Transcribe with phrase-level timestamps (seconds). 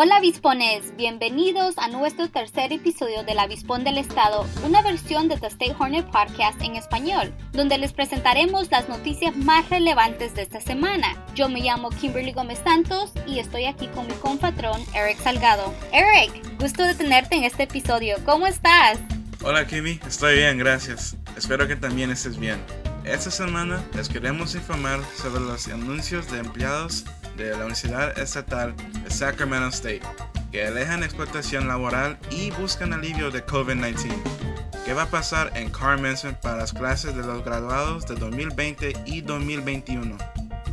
[0.00, 5.36] Hola Vispones, bienvenidos a nuestro tercer episodio de La Vispón del Estado, una versión de
[5.38, 10.60] The State Hornet Podcast en español, donde les presentaremos las noticias más relevantes de esta
[10.60, 11.16] semana.
[11.34, 15.74] Yo me llamo Kimberly Gómez Santos y estoy aquí con mi compatrón Eric Salgado.
[15.92, 19.00] Eric, gusto de tenerte en este episodio, ¿cómo estás?
[19.42, 21.16] Hola Kimmy, estoy bien, gracias.
[21.36, 22.60] Espero que también estés bien.
[23.04, 27.04] Esta semana les queremos informar sobre los anuncios de empleados
[27.38, 30.02] de la Universidad Estatal de Sacramento State,
[30.52, 34.12] que alejan explotación laboral y buscan alivio de COVID-19.
[34.84, 39.20] ¿Qué va a pasar en Carmenson para las clases de los graduados de 2020 y
[39.20, 40.18] 2021?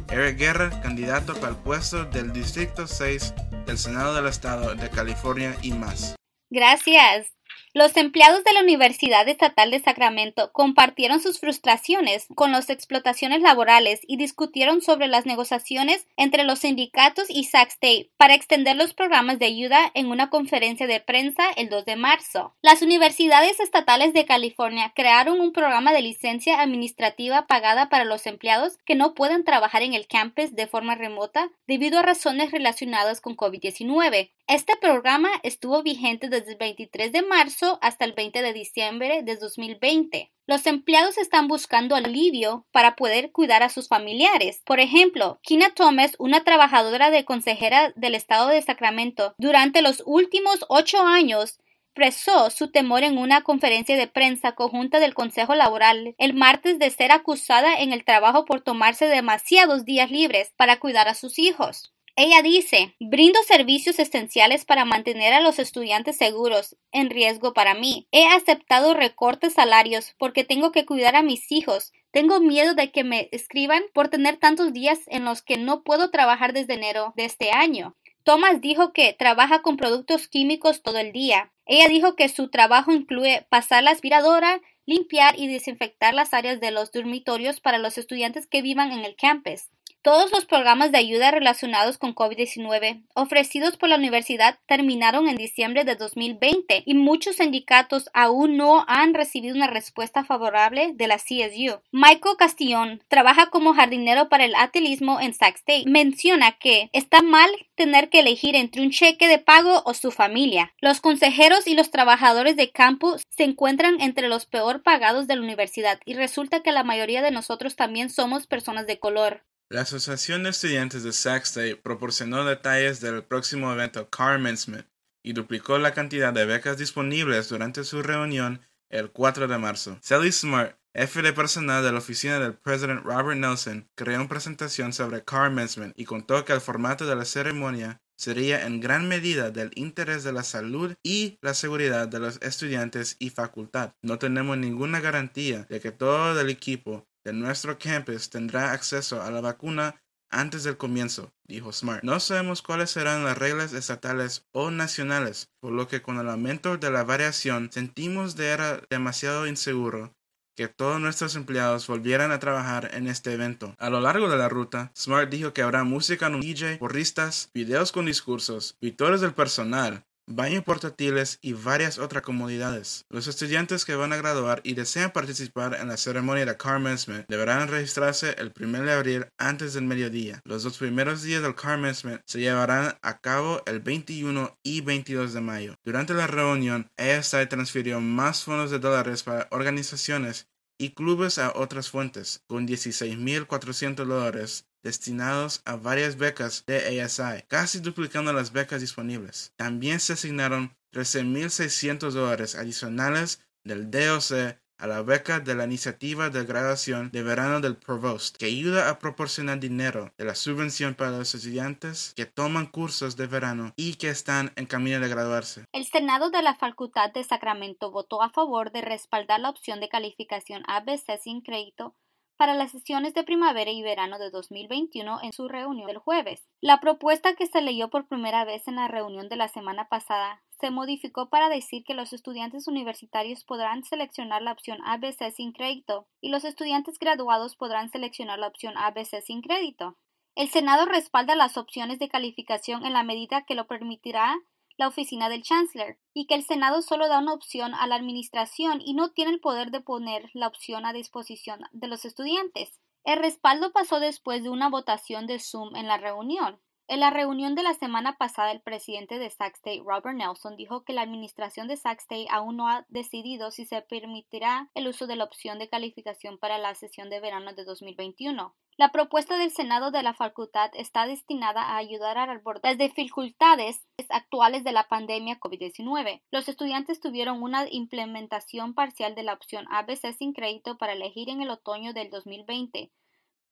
[0.09, 3.33] Eric Guerra, candidato para el puesto del Distrito 6
[3.65, 6.15] del Senado del Estado de California y más.
[6.49, 7.34] Gracias.
[7.77, 13.99] Los empleados de la Universidad Estatal de Sacramento compartieron sus frustraciones con las explotaciones laborales
[14.07, 19.39] y discutieron sobre las negociaciones entre los sindicatos y Sac State para extender los programas
[19.39, 22.55] de ayuda en una conferencia de prensa el 2 de marzo.
[22.61, 28.77] Las universidades estatales de California crearon un programa de licencia administrativa pagada para los empleados
[28.85, 33.35] que no pueden trabajar en el campus de forma remota debido a razones relacionadas con
[33.35, 34.29] COVID-19.
[34.47, 39.37] Este programa estuvo vigente desde el 23 de marzo hasta el 20 de diciembre de
[39.37, 40.31] 2020.
[40.45, 44.61] Los empleados están buscando alivio para poder cuidar a sus familiares.
[44.63, 50.63] Por ejemplo, Kina Thomas, una trabajadora de consejera del estado de Sacramento, durante los últimos
[50.69, 51.57] ocho años
[51.95, 56.91] expresó su temor en una conferencia de prensa conjunta del Consejo Laboral el martes de
[56.91, 61.94] ser acusada en el trabajo por tomarse demasiados días libres para cuidar a sus hijos.
[62.17, 68.07] Ella dice, brindo servicios esenciales para mantener a los estudiantes seguros, en riesgo para mí.
[68.13, 71.91] He aceptado recortes salarios porque tengo que cuidar a mis hijos.
[72.11, 76.09] Tengo miedo de que me escriban por tener tantos días en los que no puedo
[76.09, 77.97] trabajar desde enero de este año.
[78.23, 81.51] Thomas dijo que trabaja con productos químicos todo el día.
[81.65, 86.71] Ella dijo que su trabajo incluye pasar la aspiradora, limpiar y desinfectar las áreas de
[86.71, 89.69] los dormitorios para los estudiantes que vivan en el campus.
[90.05, 95.83] Todos los programas de ayuda relacionados con COVID-19 ofrecidos por la universidad terminaron en diciembre
[95.83, 101.81] de 2020 y muchos sindicatos aún no han recibido una respuesta favorable de la CSU.
[101.91, 105.85] Michael Castillón trabaja como jardinero para el atelismo en Sac State.
[105.87, 110.71] Menciona que está mal tener que elegir entre un cheque de pago o su familia.
[110.81, 115.41] Los consejeros y los trabajadores de campo se encuentran entre los peor pagados de la
[115.41, 119.41] universidad y resulta que la mayoría de nosotros también somos personas de color.
[119.67, 124.85] La Asociación de Estudiantes de Sac State proporcionó detalles del próximo evento Carmensmith
[125.23, 128.61] y duplicó la cantidad de becas disponibles durante su reunión
[128.91, 129.97] el 4 de marzo.
[130.03, 134.93] Sally Smart, jefe de personal de la oficina del presidente Robert Nelson, creó una presentación
[134.93, 139.71] sobre Carmensmith y contó que el formato de la ceremonia sería en gran medida del
[139.73, 143.95] interés de la salud y la seguridad de los estudiantes y facultad.
[144.03, 149.31] No tenemos ninguna garantía de que todo el equipo de nuestro campus tendrá acceso a
[149.31, 152.03] la vacuna antes del comienzo, dijo Smart.
[152.03, 156.77] No sabemos cuáles serán las reglas estatales o nacionales, por lo que con el aumento
[156.77, 160.13] de la variación sentimos de era demasiado inseguro
[160.55, 163.75] que todos nuestros empleados volvieran a trabajar en este evento.
[163.77, 167.49] A lo largo de la ruta, Smart dijo que habrá música en un DJ, porristas,
[167.53, 173.05] videos con discursos, victorias del personal, baños portátiles y varias otras comodidades.
[173.09, 177.67] Los estudiantes que van a graduar y desean participar en la ceremonia de Commencement deberán
[177.67, 180.41] registrarse el 1 de abril antes del mediodía.
[180.43, 185.41] Los dos primeros días del Commencement se llevarán a cabo el 21 y 22 de
[185.41, 185.75] mayo.
[185.83, 190.47] Durante la reunión, ASI transfirió más fondos de dólares para organizaciones
[190.77, 197.79] y clubes a otras fuentes, con 16.400 dólares destinados a varias becas de ASI, casi
[197.79, 199.51] duplicando las becas disponibles.
[199.57, 206.45] También se asignaron 13.600 dólares adicionales del DOC a la beca de la iniciativa de
[206.45, 211.33] graduación de verano del Provost, que ayuda a proporcionar dinero de la subvención para los
[211.33, 215.65] estudiantes que toman cursos de verano y que están en camino de graduarse.
[215.71, 219.89] El Senado de la Facultad de Sacramento votó a favor de respaldar la opción de
[219.89, 221.95] calificación ABC sin crédito
[222.37, 226.47] para las sesiones de primavera y verano de 2021 en su reunión del jueves.
[226.61, 230.43] La propuesta que se leyó por primera vez en la reunión de la semana pasada
[230.59, 236.07] se modificó para decir que los estudiantes universitarios podrán seleccionar la opción ABC sin crédito
[236.21, 239.97] y los estudiantes graduados podrán seleccionar la opción ABC sin crédito.
[240.35, 244.35] El Senado respalda las opciones de calificación en la medida que lo permitirá
[244.77, 248.81] la oficina del Chancellor, y que el Senado solo da una opción a la Administración
[248.83, 252.79] y no tiene el poder de poner la opción a disposición de los estudiantes.
[253.03, 256.59] El respaldo pasó después de una votación de Zoom en la reunión.
[256.87, 260.83] En la reunión de la semana pasada, el presidente de Sac State, Robert Nelson, dijo
[260.83, 265.07] que la administración de Sac State aún no ha decidido si se permitirá el uso
[265.07, 268.53] de la opción de calificación para la sesión de verano de 2021.
[268.77, 273.83] La propuesta del Senado de la facultad está destinada a ayudar a abordar las dificultades
[274.09, 276.21] actuales de la pandemia COVID-19.
[276.29, 281.41] Los estudiantes tuvieron una implementación parcial de la opción ABC sin crédito para elegir en
[281.41, 282.91] el otoño del 2020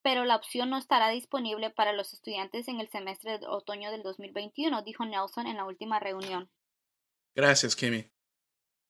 [0.03, 4.03] pero la opción no estará disponible para los estudiantes en el semestre de otoño del
[4.03, 6.49] 2021, dijo Nelson en la última reunión.
[7.35, 8.11] Gracias, Kimmy.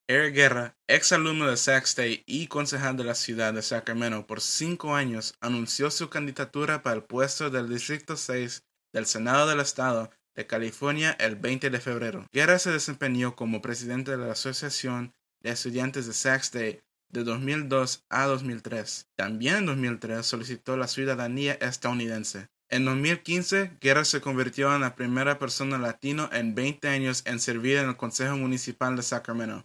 [0.06, 4.42] Eric Guerra, ex alumno de Sac State y concejal de la ciudad de Sacramento por
[4.42, 10.10] cinco años, anunció su candidatura para el puesto del Distrito 6 del Senado del Estado
[10.34, 12.26] de California el 20 de febrero.
[12.32, 16.84] Guerra se desempeñó como presidente de la Asociación de Estudiantes de Sac State
[17.14, 19.08] de 2002 a 2003.
[19.16, 22.48] También en 2003 solicitó la ciudadanía estadounidense.
[22.68, 27.78] En 2015, Guerra se convirtió en la primera persona latino en 20 años en servir
[27.78, 29.64] en el Consejo Municipal de Sacramento.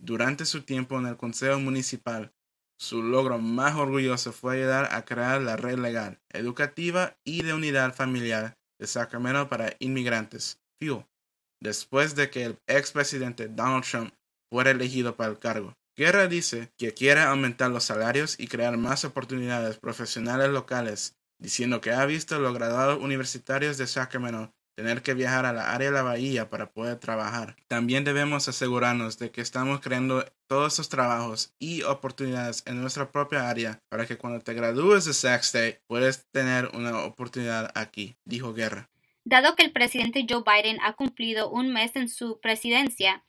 [0.00, 2.32] Durante su tiempo en el Consejo Municipal,
[2.78, 7.94] su logro más orgulloso fue ayudar a crear la red legal, educativa y de unidad
[7.94, 11.04] familiar de Sacramento para inmigrantes, FUEL,
[11.60, 14.14] después de que el expresidente Donald Trump
[14.50, 15.74] fuera elegido para el cargo.
[15.96, 21.90] Guerra dice que quiere aumentar los salarios y crear más oportunidades profesionales locales, diciendo que
[21.92, 26.02] ha visto los graduados universitarios de Sacramento tener que viajar a la área de la
[26.02, 27.56] bahía para poder trabajar.
[27.66, 33.48] También debemos asegurarnos de que estamos creando todos esos trabajos y oportunidades en nuestra propia
[33.48, 38.52] área para que cuando te gradúes de Sac State puedas tener una oportunidad aquí, dijo
[38.52, 38.90] Guerra.
[39.24, 43.24] Dado que el presidente Joe Biden ha cumplido un mes en su presidencia,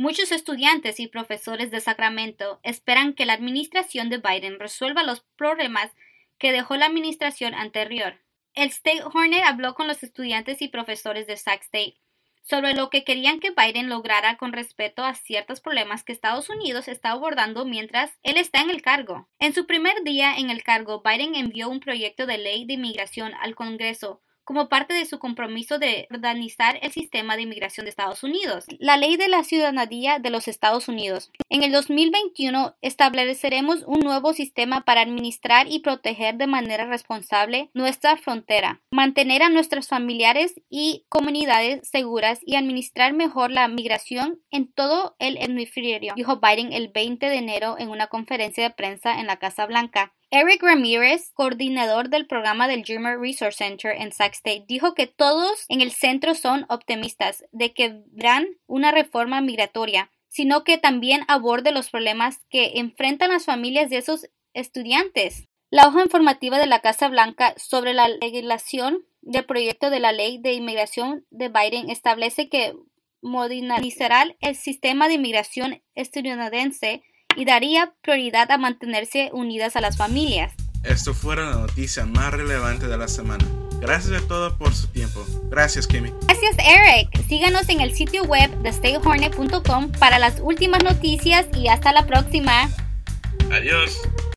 [0.00, 5.90] Muchos estudiantes y profesores de Sacramento esperan que la administración de Biden resuelva los problemas
[6.38, 8.14] que dejó la administración anterior.
[8.54, 11.96] El State Hornet habló con los estudiantes y profesores de Sac State
[12.44, 16.86] sobre lo que querían que Biden lograra con respecto a ciertos problemas que Estados Unidos
[16.86, 19.28] está abordando mientras él está en el cargo.
[19.40, 23.34] En su primer día en el cargo, Biden envió un proyecto de ley de inmigración
[23.40, 28.22] al Congreso como parte de su compromiso de organizar el sistema de inmigración de Estados
[28.22, 28.64] Unidos.
[28.78, 31.30] La ley de la ciudadanía de los Estados Unidos.
[31.50, 38.16] En el 2021 estableceremos un nuevo sistema para administrar y proteger de manera responsable nuestra
[38.16, 45.14] frontera, mantener a nuestros familiares y comunidades seguras y administrar mejor la migración en todo
[45.18, 49.36] el hemisferio, dijo Biden el 20 de enero en una conferencia de prensa en la
[49.36, 50.14] Casa Blanca.
[50.30, 55.64] Eric Ramírez, coordinador del programa del Dreamer Resource Center en Sac State, dijo que todos
[55.68, 61.72] en el centro son optimistas de que verán una reforma migratoria, sino que también aborde
[61.72, 65.48] los problemas que enfrentan las familias de esos estudiantes.
[65.70, 70.36] La hoja informativa de la Casa Blanca sobre la legislación del proyecto de la ley
[70.36, 72.74] de inmigración de Biden establece que
[73.22, 77.02] modernizará el sistema de inmigración estadounidense
[77.36, 80.54] y daría prioridad a mantenerse unidas a las familias.
[80.84, 83.44] Esto fue la noticia más relevante de la semana.
[83.80, 85.24] Gracias a todos por su tiempo.
[85.50, 86.12] Gracias, Kimmy.
[86.26, 87.26] Gracias, Eric.
[87.28, 92.68] Síganos en el sitio web de stayhornet.com para las últimas noticias y hasta la próxima.
[93.52, 94.00] Adiós.